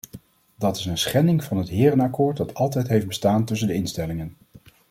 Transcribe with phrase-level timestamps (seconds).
[0.57, 4.35] Dat is een schending van het herenakkoord dat altijd heeft bestaan tussen de instellingen.